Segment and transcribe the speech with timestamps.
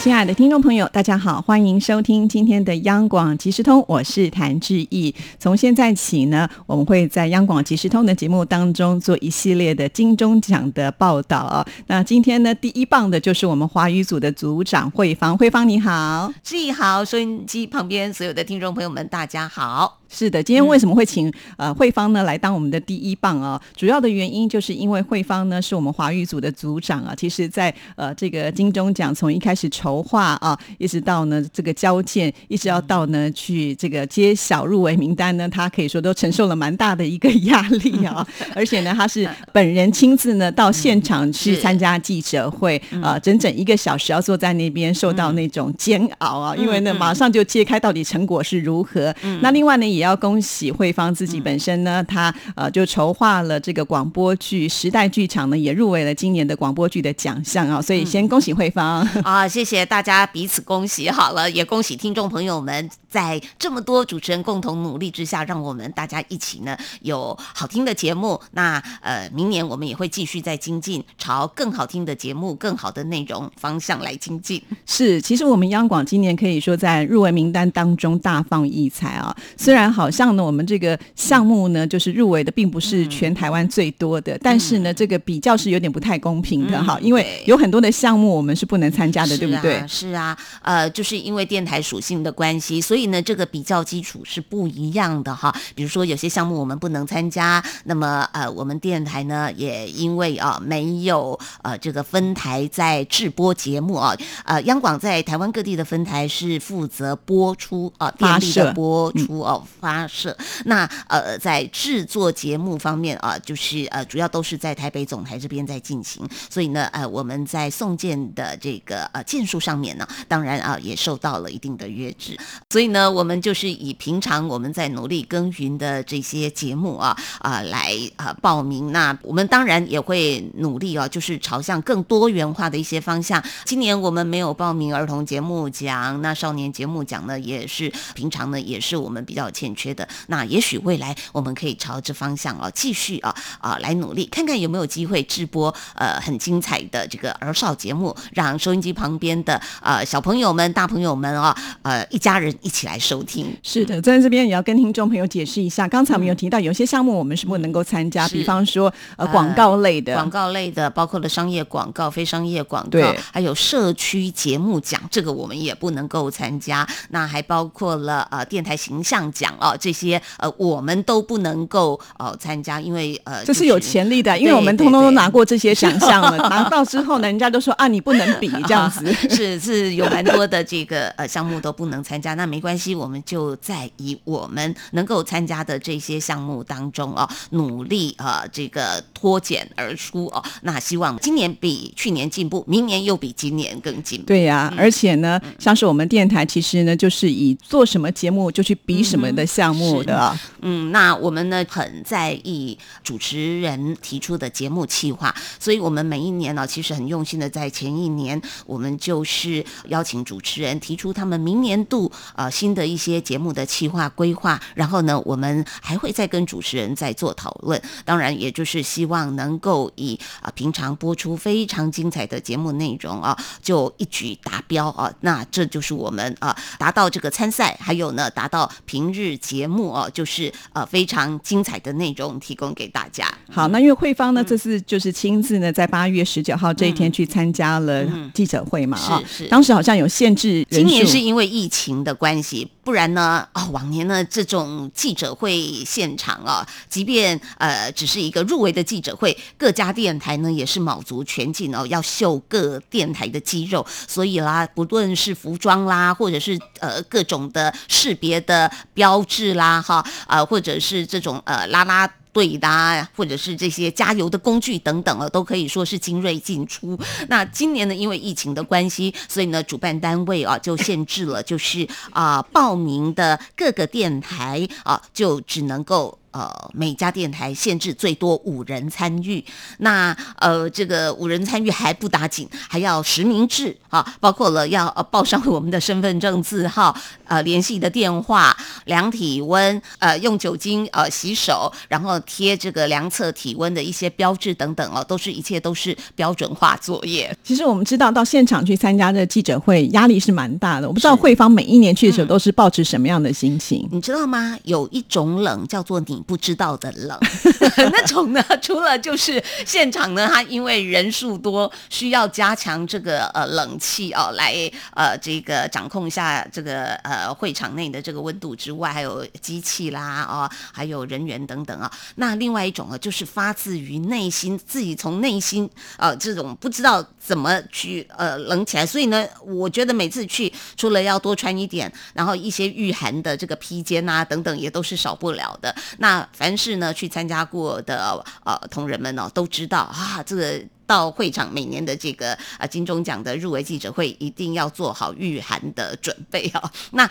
[0.00, 5.12] 亲爱的听众朋友，大家好，欢迎收听今天的央广即时通，我是谭志毅。
[5.40, 11.66] 从现在起呢，我们会在央广即时通的节目当中做一系列的金钟奖的报道啊。
[11.88, 19.98] 那今天呢，第一棒的就是我们华语组的组长慧芳，慧芳你好，志毅好，收音机旁边所有的听众朋友们，大家好。
[20.10, 23.60] 是的，今天为什么会请呃慧芳呢来当我们的第一棒啊？
[23.76, 27.14] 主要的原因就是因为慧芳呢是我们华语组的组长啊。
[27.14, 38.26] 其实，在呃这个金钟奖从一开始筹划啊，一直到呢这个交件，一直要到呢去这个揭晓入围名单呢，他可以说都承受了蛮大的一个压力啊。
[38.54, 49.12] 而且呢，他是本人亲自呢到现场去参加记者会啊，整整一个小时要坐在那边受到那种煎熬啊，因为呢马上就揭开到底成果是如何。
[49.42, 49.88] 那另外呢。
[49.88, 59.00] 也要恭喜慧芳自己本身呢，他呃就筹划了这个广播剧时代剧场呢，也入围了今年的广播剧的奖项啊，所以先恭喜慧芳。
[59.24, 68.40] 啊，谢谢大家彼此恭喜好了，也恭喜听众朋友们在这么多主持人共同努力之下，让我们大家一起呢有好听的节目。
[68.52, 74.62] 那呃，明年我们也会继续在精进，朝更好听的节目、更好的内容方向来精进。
[74.86, 79.88] 是，其实我们央广今年可以说在入围名单当中大放异彩啊，虽然。
[79.98, 89.67] 好像呢，我们这个项目呢，就是入围的并不是全台湾最多的，但是呢，这个比较是有点不太公平的哈，因为有很多的项目我们是不能参加的，对不对？
[89.88, 95.54] 是啊，呃，就是因为电台属性的关系，所以呢，这个比较基础是不一样的哈。
[95.74, 109.64] 比如说有些项目我们不能参加，那么呃，我们电台呢也因为啊没有呃这个分台在制播节目啊，呃，央广在台湾各地的分台是负责播出啊电力的播出哦。
[109.80, 122.36] 发射那呃，在制作节目方面啊，就是呃，主要都是在台北总台这边在进行，所以呢，呃，我们在送件的这个呃件数上面呢，当然啊，也受到了一定的约制，
[122.68, 128.92] 所以呢，我们就是以平常我们在努力耕耘的这些节目啊啊来啊报名。
[128.92, 133.42] 那我们当然也会努力啊，就是朝向更多元化的一些方向。
[133.64, 139.68] 今年我们没有报名儿童节目奖，那少年节目奖呢，也是平常呢，也是我们比较欠。
[139.78, 153.46] 缺的那也许未来我们可以朝这方向啊继续啊啊来努力，看看有没有机会直播呃很精彩的这个儿少节目，让收音机旁边的呃小朋友们、大朋友们啊呃一家人一起来收听。
[153.62, 166.86] 是的，在这边也要跟听众朋友解释一下，刚才我们有提到有些项目我们是不能够参加，比方说呃广告类的，广告类的包括了商业广告、非商业广告，还有社区节目奖，这个我们也不能够参加。
[167.08, 169.74] 那还包括了呃电台形象奖啊。
[169.80, 176.36] 这些呃，我们都不能够呃参加，因为呃，这是有潜力的，因为我们通通都拿过这些奖项了。
[176.50, 179.04] 拿到之后呢，人家都说啊，你不能比 这样子，
[179.38, 182.34] 是 是有蛮多的这个呃项目都不能参加。
[182.34, 190.42] 那没关系，我们就在以我们能够参加的这些项目当中哦，努力呃这个脱茧而出哦。
[190.62, 194.26] 那希望今年比去年进步，明年又比今年更进步。
[194.26, 200.36] 对呀，而且呢，像是我们电台，其实呢，就是以做什么节目就去比什么的项目的。
[200.62, 217.80] 嗯，那我们呢很在意主持人提出的节目企划，所以我们每一年呢，其实很用心的在前一年，我们就是邀请主持人提出他们明年度呃新的一些节目的企划规划，然后呢，我们还会再跟主持人再做讨论。
[218.06, 225.12] 当然，也就是希望能够以啊平常播出非常精彩的节目内容啊，就一举达标啊。
[225.20, 233.28] 那这就是我们啊达到这个参赛，还有呢达到平日节目哦，就是呃非常精彩的内容提供给大家。
[233.50, 242.70] 好，那因为慧芳呢，这次就是亲自呢在八月十九号这一天去参加了记者会嘛啊，是是，当时好像有限制，今年是因为疫情的关系。
[242.84, 243.46] 不然呢？
[243.52, 253.86] 哦，往年呢这种记者会现场啊，即便呃只是一个入围的记者会，各家电台呢也是卯足全劲哦，要秀各电台的肌肉。
[254.06, 262.10] 所以啦，不论是服装啦，或者是呃各种的识别的标志啦，哈啊，或者是这种呃拉拉。
[262.38, 266.96] 对的，或者是这些加油的工具等等啊，都可以说是精锐进出。
[267.28, 279.44] 那今年呢，因为疫情的关系，所以呢，主办单位啊就限制了，就是啊报名的各个电台啊就只能够呃，每家电台限制最多五人参与。
[279.78, 286.94] 那呃，这个五人参与还不打紧，还要实名制啊，包括了要呃 报上我们的身份证字号、
[287.24, 297.34] 呃联系的电话、量体温、呃用酒精呃洗手，然后贴这个量测体温的一些标志等等哦，都是一切都是标准化作业。
[297.42, 300.86] 其实我们知道，到现场去参加这记者会，压力是蛮大的。
[300.86, 303.88] 我不知道是慧芳每一年去的时候都是抱持什么样的心情。
[303.90, 304.56] 你知道吗？
[304.64, 307.18] 有一种冷叫做你不知道的冷，
[307.92, 321.90] 那种呢，除了就是现场呢，它因为人数多，需要加强这个呃冷气哦，来呃这个掌控一下这个呃会场内的这个温度之外，还有机器啦哦，还有人员等等啊。
[322.16, 335.74] 那另外一种呢，就是发自于内心，自己从内心呃这种不知道怎么去呃冷起来，所以呢，我觉得每次去除了要多穿一点，然后一些御寒的这个披肩啊等等，也都是少不了的。
[335.98, 340.64] 那那凡是呢去参加过的呃同仁们呢，都知道啊，这个。
[340.88, 346.70] 到会场每年的这个啊金钟奖的入围记者会，一定要做好御寒的准备哦。
[346.92, 347.06] 那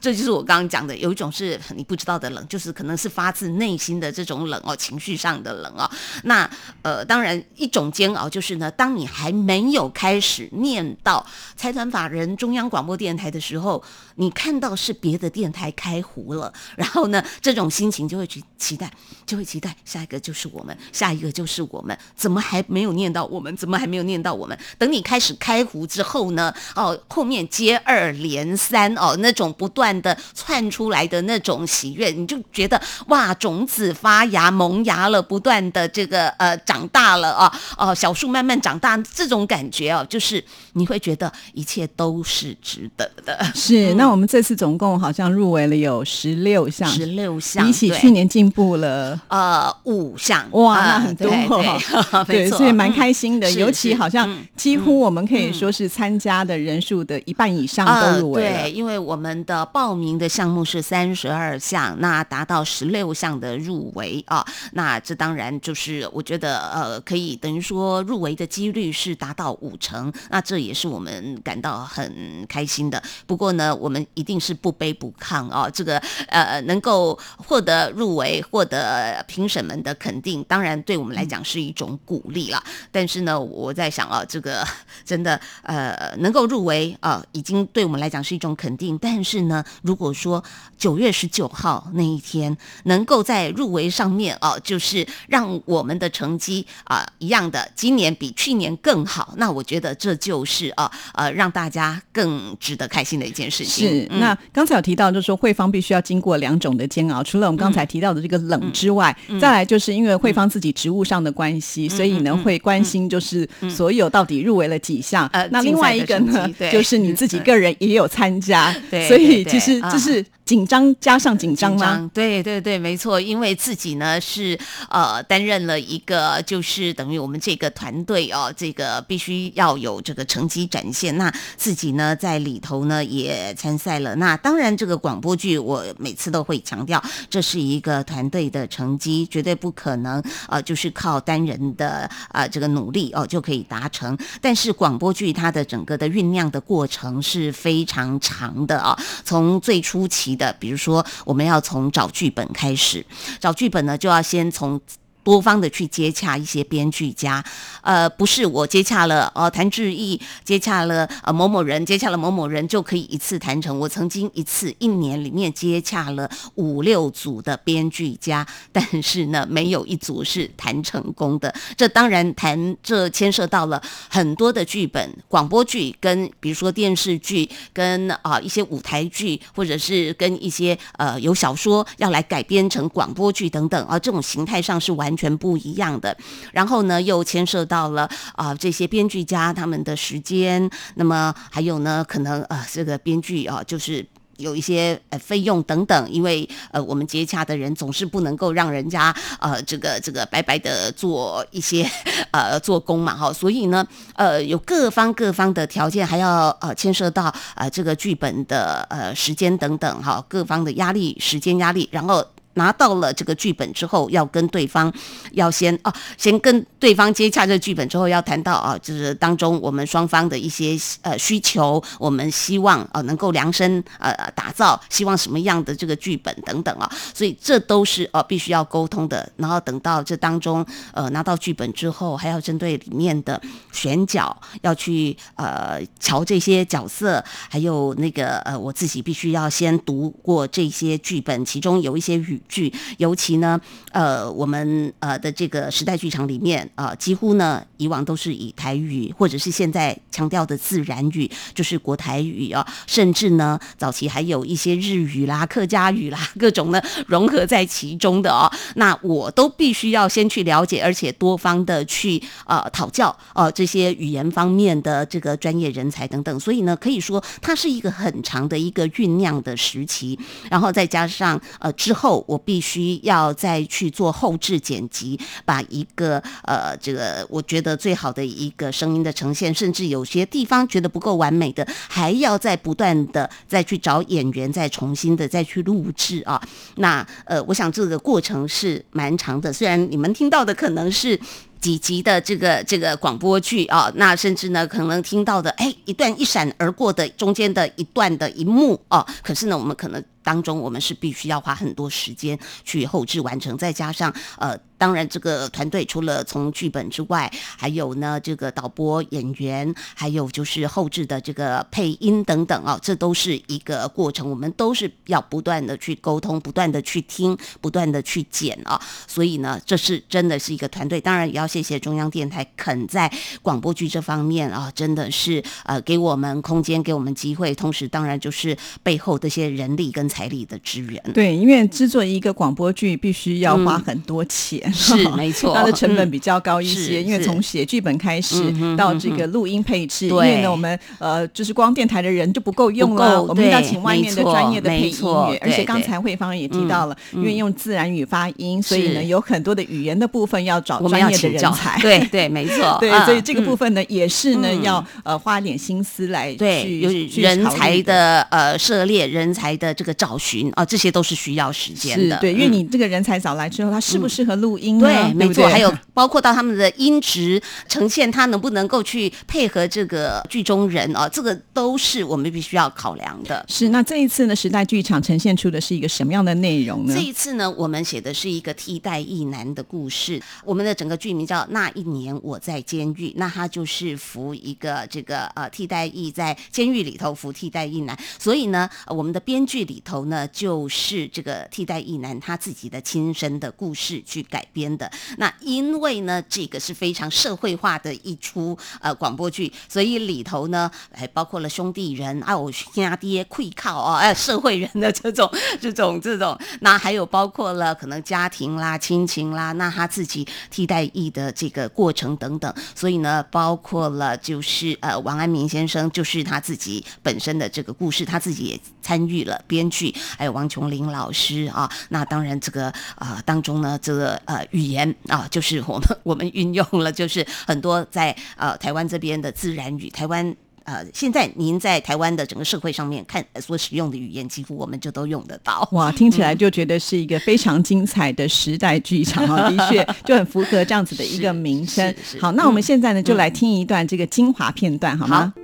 [0.00, 5.90] 这就是我刚刚讲的，有一种是你不知道的冷，就是可能是发自内心的这种冷哦，情绪上的冷哦。
[6.24, 6.48] 那
[6.82, 11.24] 呃，当然一种煎熬就是呢，当你还没有开始念到
[11.56, 13.82] 财团法人中央广播电台的时候，
[14.16, 18.90] 你看到是别的电台开壶了，然后呢，这种心情就会去期待，
[19.26, 23.54] 就会期待下一个就是我们，下一个就是我们，怎么还没有念到我们？
[23.56, 24.56] 怎么还没有念到我们？
[24.78, 40.42] 等你开始开壶之后呢，哦，后面接二连三哦，那种不断的窜出来的那种喜悦，你就觉得哇，种子发芽萌芽了，不断的这个呃长大了啊，哦，小树慢慢长大，这种感觉哦，就是
[40.74, 43.44] 你会觉得一切都是值得的。
[43.54, 49.20] 是，那我们这次总共好像入围了有十六项，十六项，比起去年进步了。
[49.28, 53.50] 呃五项，哇，啊那很多对哦， 对所以蛮开嗯心的。
[53.50, 58.56] 是尤其好像嗯几乎我们可以说是参加的人数的一半以上都入围了。
[58.56, 58.62] 呃。
[58.62, 73.02] 对，因为我们的报名的项目是三十二项，那达到十六项的入围啊，那这当然就是我觉得呃，可以等于说入围的几率是达到五成，那这也是我们感到很开心的。
[73.26, 75.98] 不过呢，我们一定是不卑不亢啊，这个
[76.28, 82.62] 呃能够获得入围，获得评审们的肯定，当然对我们来讲是一种鼓励了。
[82.92, 84.64] 但是呢，我在想啊，这个
[85.04, 88.96] 真的呃能够入围啊、已经对我们来讲是一种肯定。
[88.98, 90.42] 但是呢，如果说
[90.78, 103.88] 九月十九号那一天能够在入围上面啊、就是让我们的成绩啊、一样的，今年比去年更好，那我觉得这就是啊呃让大家更值得开心的一件事情。
[103.88, 104.20] 是，嗯。
[104.20, 109.38] 那刚才有提到，就是说慧芳必须要经过两种的煎熬，除了我们刚才提到的这个冷之外，嗯。
[109.38, 115.28] 再来就是因为慧芳自己职务上的关系，所以呢会关心就是所有到底入围了几项。
[115.28, 116.72] 呃那另外一个呢，对。
[116.72, 122.10] 就是你自己个人也有参加， 对所以其实啊这是紧张加上紧张吗？
[122.12, 124.58] 对对对，没错，因为自己呢是
[124.90, 131.16] 呃担任了一个，就是等于我们这个团队哦，这个必须要有这个成绩展现。
[131.16, 134.14] 那自己呢在里头呢也参赛了。
[134.16, 144.16] 那当然，这个广播剧我每次都会强调，这是一个团队的成绩，绝对不可能呃就是靠单人的呃这个努力哦就可以达成。
[144.42, 153.04] 但是广播剧它的整个的酝酿的过程是非常长的啊、从最初期的，比如说我们要从找剧本开始，
[153.38, 154.80] 找剧本呢就要先从。
[155.24, 157.42] 多方的去接洽一些编剧家，
[157.80, 163.80] 呃，不是我接洽了呃谭志毅接洽了呃某某人，接洽了某某人就可以一次谈成。
[163.80, 171.52] 我曾经一次一年里面接洽了五六组的编剧家，但是呢，没有一组是谈成功的。
[171.76, 186.16] 这当然谈这牵涉到了很多的剧本，广播剧跟比如说电视剧跟啊、一些舞台剧，或者是跟一些呃有小说要来改编成广播剧等等啊、这种形态上是完全不一样的。
[186.52, 194.06] 然后呢，又牵涉到了啊、这些编剧家他们的时间，那么还有呢，可能呃这个编剧啊、就是。
[194.38, 201.88] 有一些呃费用等等，因为呃我们接洽的人总是不能够让人家呃这个这个白白的做一些
[202.32, 212.26] 呃做工嘛哈，所以呢呃有各方各方的条件，还要呃牵涉到呃这个剧本的呃时间等等哈，各方的压力、时间压力，然后。
[212.54, 214.92] 拿到了这个剧本之后，要跟对方
[215.32, 229.28] 要先哦，先跟对方接洽这剧本之后，要谈到啊，就是当中我们双方的一些呃需求，我们希望啊能够量身呃打造，希望什么样的这个剧本等等啊，所以这都是呃必须要沟通的。
[229.36, 233.40] 然后等到这当中呃拿到剧本之后，还要针对里面的
[233.72, 242.40] 选角要去呃瞧这些角色，还有那个呃我自己必须要先读过这些剧本，其中有一些语。
[242.48, 243.60] 剧，尤其呢，
[243.92, 258.50] 呃，我们呃的这个时代剧场里面啊，几乎呢以往都是以台语，或者是现在强调的自然语，就是国台语啊，甚至呢早期还有一些日语啦、客家语啦，各种呢融合在其中的哦。
[258.76, 266.38] 那我都必须要先去了解，而且多方的去呃讨教哦这些语言方面的这个专业人才等等。
[266.40, 270.18] 所以呢，可以说它是一个很长的一个酝酿的时期，
[270.50, 272.24] 然后再加上呃之后。
[272.34, 286.42] 我必须要再去做后置剪辑，把一个呃，这个我觉得最好的一个声音的呈现，甚至有些地方觉得不够完美的，还要再不断的再去找演员，再重新的再去录制啊。
[286.76, 291.18] 那呃，我想这个过程是蛮长的，虽然你们听到的可能是。
[291.60, 304.58] 几集的这个这个广播剧啊，那甚至呢可能听到的，哎，一段一闪而过的中间的一段的一幕啊，可是呢，我们可能当中我们是必须要花很多时间去后置完成，再加上呃。
[304.76, 314.28] 当然，这个团队除了从剧本之外，还有呢，这个导播、演员，还有就是后置的这个配音等等啊，这都是一个过程。
[314.28, 318.78] 我们都是要不断的去沟通，不断的去听，不断的去剪啊。
[319.06, 321.00] 所以呢，这是真的是一个团队。
[321.00, 323.08] 当然，也要谢谢中央电台肯在
[323.40, 327.54] 广播剧这方面啊，真的是呃给我们空间，给我们机会。
[327.54, 331.00] 同时，当然就是背后这些人力跟财力的支援。
[331.14, 334.60] 对，因为制作一个广播剧必须要花很多钱。
[334.74, 344.96] 是没错，它的成本比较高一些，因为从写剧本开始到这个录音配置，因为呢，我们呃就是光电台的人就不够用了，我们要请外面的专业的配音
[345.30, 356.90] 员，而且刚才慧芳也提到了，因为用自然语发音，所以呢有很多的语言的部分要找专业的人才， 对对没错， 对，所以这个部分呢也是呢要呃花点心思来对有
[357.22, 364.78] 人才的呃涉猎，人才的这个找寻啊，这些都是需要时间的，对，因为你这个人才找来之后，他适不适合录音？
[364.78, 371.08] 对，没错，还有 包括到他们的音质呈现，他能不能够去配合这个剧中人啊？
[371.08, 373.44] 这个都是我们必须要考量的。
[373.48, 376.94] 是，那这一次呢，时代剧场呈现出的是一个什么样的内容呢？
[376.94, 380.20] 这一次呢，我们写的是一个替代役男的故事。
[380.44, 394.64] 我们的整个剧名叫《那一年我在监狱》，那他就是服一个这个呃替代役在监狱里头服替代役男，所以呢，我们的编剧里头呢，就是这个替代役男他自己的亲身的故事去改编。
[394.76, 424.44] 的那，因为呢，这个是非常社会化的一出呃广播剧，所以里头呢还包括了兄弟人啊，我兄爹愧靠啊，哎，社会人的这种这种这种，那还有包括了可能家庭啦、亲情啦，那他自己替代役的这个过程等等，所以呢，包括了就是呃王安民先生就是他自己本身的这个故事，他自己也参与了编剧，还有王琼林老师啊，那当然这个啊当中呢这个呃。
[424.50, 429.88] 语言啊，就是我们 我们运用了，就是很多在呃台湾这边的自然语。
[429.90, 435.68] 台湾呃，现在您在台湾的整个社会上面看所使用的语言，几乎我们就都用得到。
[435.72, 439.50] 哇， 听起来就觉得是一个非常精彩的时代剧场啊！
[439.50, 441.94] 的确， 就很符合这样子的一个名称。
[442.18, 445.34] 好，那我们现在呢，就来听一段这个精华片段，好吗？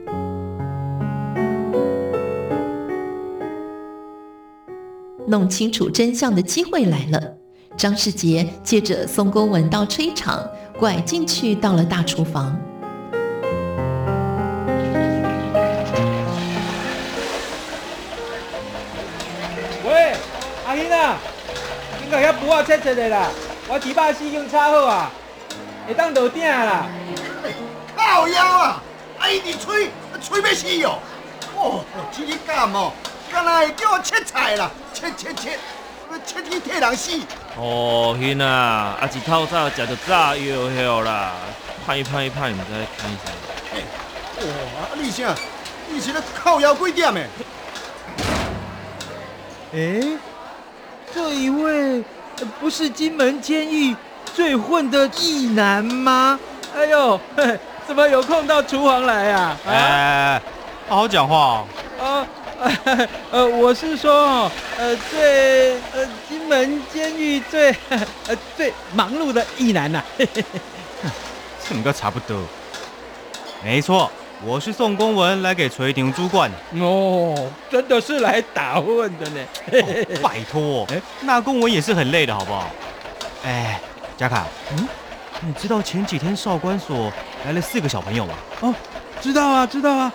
[5.29, 7.35] 弄清楚真相的机会来了。
[7.77, 10.43] 张世杰接着送公文到炊场，
[10.79, 12.59] 拐进去到了大厨房。
[20.91, 21.17] 阿英啊，
[22.03, 23.29] 你甲遐布啊切切的啦，
[23.69, 25.11] 我猪肉丝已经炒好啊，
[25.87, 26.87] 会当落鼎啦。
[27.97, 28.83] 靠腰啊，
[29.19, 30.99] 阿姨你吹吹要死哦！
[31.57, 32.93] 哦，这日干哦，
[33.31, 35.59] 干那会叫我切菜啦，切切切。
[36.27, 37.13] 切天替人死！
[37.57, 41.35] 哦，兄啊，啊一透早食着炸药药啦，
[41.87, 43.31] 歹歹歹，唔知歹啥。
[44.41, 45.33] 哇，啊你啥？
[45.89, 47.21] 你是咧靠腰几点的？
[49.73, 50.19] 哎，
[51.15, 52.03] 这一位
[52.61, 53.95] 不是金门监狱
[54.35, 56.39] 最混的义男吗？
[56.75, 57.19] 哎呦，
[57.87, 59.57] 怎么有空到厨房来啊？
[59.67, 60.43] 哎，
[60.89, 61.67] 好好讲话哦。
[62.05, 62.27] 啊。
[63.33, 67.75] 呃，我是说哦，呃，最呃金门监狱最
[68.29, 72.37] 呃最忙碌的一男呐、这个差不多。
[73.65, 74.11] 没错，
[74.43, 76.51] 我是送公文来给垂庭主管。
[76.79, 79.41] 哦，真的是来打混的呢。
[79.73, 82.71] 哦拜托， 哎那公文也是很累的，好不好？
[83.45, 83.81] 哎，
[84.17, 84.89] 贾凯，嗯，
[85.41, 87.13] 你知道前几天少管所
[87.45, 88.35] 来了四个小朋友吗？
[88.61, 88.75] 哦，
[89.21, 90.13] 知道啊，知道啊。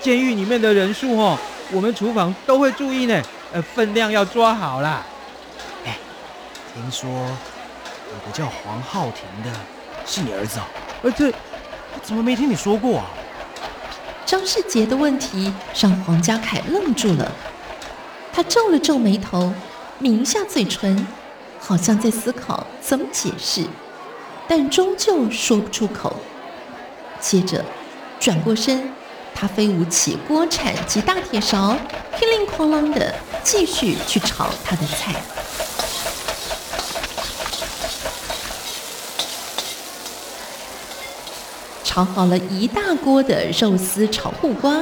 [0.00, 1.38] 监狱里面的人数哦，
[1.70, 3.22] 我们厨房都会注意呢，
[3.52, 5.04] 呃，分量要抓好啦。
[6.74, 9.58] 听说有个叫黄浩庭的，
[10.06, 10.62] 是你儿子哦？
[11.02, 11.32] 呃，这
[12.02, 13.04] 怎么没听你说过啊？
[14.28, 17.32] 张世杰的问题让黄家凯愣住了，
[18.30, 19.54] 他皱了皱眉头，
[20.00, 21.06] 抿下嘴唇，
[21.58, 23.64] 好像在思考怎么解释，
[24.46, 26.14] 但终究说不出口。
[27.18, 27.64] 接着
[28.20, 28.92] 转过身，
[29.34, 31.74] 他飞舞起锅铲及大铁勺，
[32.18, 35.14] 乒铃哐啷的继续去炒他的菜。
[41.88, 44.76] 炒好了一大锅的肉丝炒护瓜，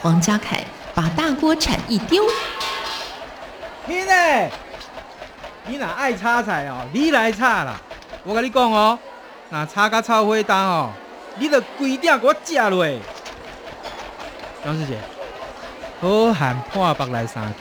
[0.00, 0.60] 黄家凯
[0.92, 2.20] 把大锅铲一丢，
[3.86, 4.50] 你呢？
[5.66, 7.80] 你若爱炒菜哦，你来炒啦。
[8.24, 8.98] 我跟你讲哦，
[9.50, 10.90] 那炒甲炒火重哦，
[11.36, 12.84] 你得规鼎给我食落。
[14.64, 14.98] 张师姐，
[16.00, 17.58] 好汉破腹来三句。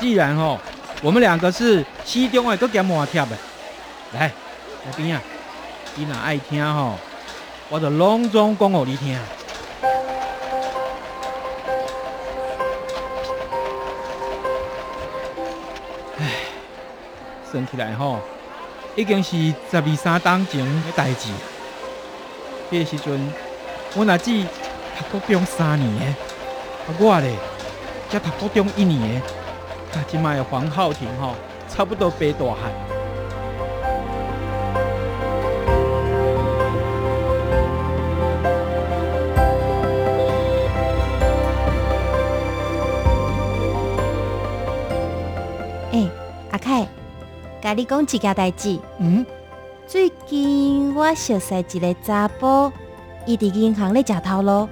[0.00, 0.58] 既然哦、
[1.02, 3.38] 我们两个是西中的，搁兼磨贴的，
[4.12, 4.26] 来
[4.84, 5.22] 来边啊，
[5.94, 6.98] 你若爱听吼、
[7.68, 9.18] 我就隆重讲互你听。
[16.18, 16.30] 唉
[17.50, 18.20] 算起来吼，
[18.94, 19.30] 已经是
[19.68, 21.28] 十二三档前的代志。
[22.70, 23.32] 迄个时阵，
[23.96, 24.46] 我阿姊
[25.10, 26.14] 读高中三年的，
[26.98, 27.34] 我咧
[28.08, 29.26] 才读高中一年的，
[29.98, 31.34] 啊即卖黄浩庭吼，
[31.68, 32.85] 差不多白大汉。
[47.66, 48.78] 甲你讲一件代志。
[49.00, 49.26] 嗯，
[49.88, 52.72] 最近我熟悉一个查甫，
[53.26, 54.68] 伊伫银行咧食头路，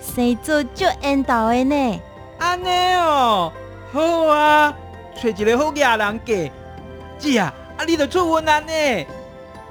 [0.00, 2.00] 生做足缘投的呢。
[2.38, 3.52] 安尼哦，
[3.92, 4.72] 好啊，
[5.20, 6.52] 找一个好嫁人嫁。
[7.18, 9.06] 姐啊，啊你着出云安呢？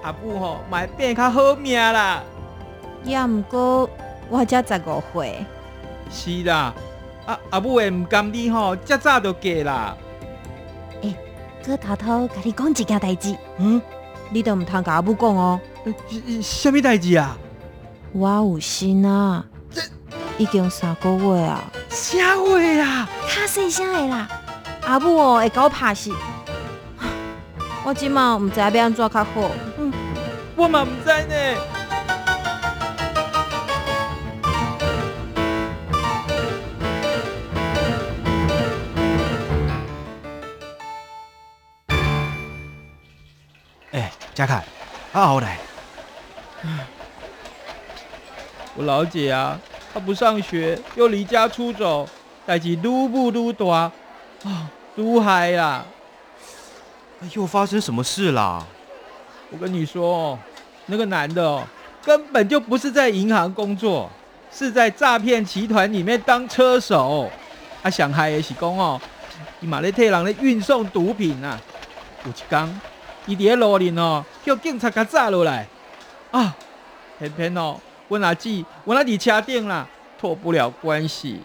[0.02, 2.22] 阿母吼，嘛会变较好命啦。
[3.06, 3.90] 也毋过
[4.30, 5.46] 我才十五岁，
[6.12, 6.74] 是啦，
[7.26, 9.96] 啊阿母会毋甘你吼，遮早就嫁啦。
[11.66, 13.82] 搁偷偷甲你讲一件代志，嗯，
[14.30, 15.60] 你都毋通甲阿母讲哦。
[16.42, 17.38] 什么代志啊？
[18.12, 19.44] 我有心啊，
[20.38, 23.10] 已经三个月啊，啥话啊？
[23.28, 24.28] 较细声的啦。
[24.86, 26.12] 阿母哦会甲我拍死，
[27.84, 29.26] 我即马毋知要安怎较好。
[30.56, 31.75] 我嘛毋知呢。
[44.36, 44.56] 哎，贾凯，
[45.14, 45.56] 啊好歹，
[48.76, 49.58] 我老姐啊，
[49.94, 52.06] 她不上学，又离家出走，
[52.46, 53.90] 代志撸不撸大，
[54.44, 55.86] 啊，撸嗨啦。
[57.22, 58.62] 哎又发生什么事啦？
[59.52, 60.40] 我跟你说哦，
[60.88, 61.64] 那个男的哦，
[62.04, 64.12] 根本就不是在银行工作，
[64.52, 67.32] 是在诈骗集团里面当车手。
[67.82, 69.00] 啊，上害的是讲哦，
[69.62, 71.58] 伊嘛咧替人咧运送毒品啊。
[72.26, 72.82] 有一天，
[73.28, 75.68] 伊伫咧路顶哦，叫警察甲抓落来。
[76.32, 76.56] 啊，
[77.18, 79.88] 偏偏哦，阮阿姊，阮阿伫车顶啦，
[80.20, 81.40] 脱不了关系。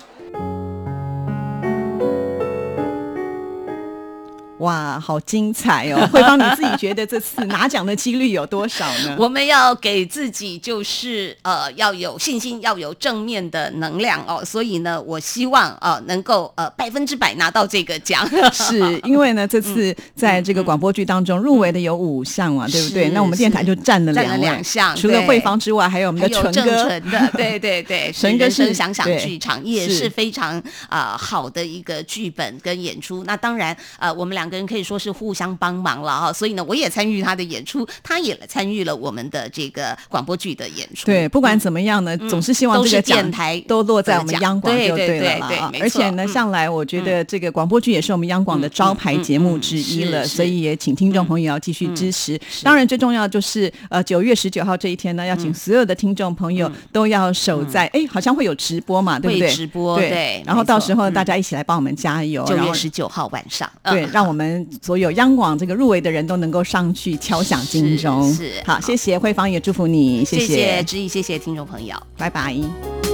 [4.61, 6.07] 哇，好精彩哦！
[6.13, 9.17] 慧芳，你自己觉得这次拿奖的几率有多少呢？
[9.19, 14.45] 我们要给自己就是呃要有信心，要有正面的能量哦。
[14.45, 18.29] 所以呢，我希望呃能够呃百分之百拿到这个奖。
[18.53, 23.09] 是因为呢，这次在这个广播剧当中入围的有五项嘛，对不对？
[23.11, 27.01] 那我们电台就占了两两项除了对慧芳之外，还有我们的 纯哥，
[27.37, 33.25] 对对对，纯哥人生是想想剧场也是是非常啊、呃好的一个剧本跟演出。
[33.25, 34.57] 那当然呃，我们两个。
[34.57, 41.07] 个人可以说是互相帮忙了哈，所以呢，我也参与他的演出，他也参与了我们的这个广播剧的演出。
[41.07, 52.37] 对，不管怎么样呢，嗯总是希望这个奖电台都落在我们央广就对对了啦对而且呢，向来我觉得这个广播剧也是我们央广的招牌节目之一了，所以也请听众朋友要继续支持。
[52.65, 59.49] 当然，最重要就是呃九月十九号这一天呢，要请所有的听众朋友都要守在，哎，好像会有直播嘛，对不对？
[59.49, 64.40] 直播对对然后到时候嗯大家一起来帮我们加油，九月十九号晚上，对，嗯让我们
[64.83, 68.33] 所有央广这个入围的人都能够上去敲响金钟。
[68.33, 71.95] 是是好，谢谢慧芳，也祝福你，谢谢知意，谢谢听众朋友。
[72.17, 73.10] 拜拜。